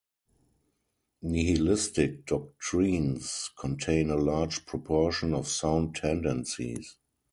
[1.21, 6.97] Nihilistic doctrines contain a large proportion of sound tendencies.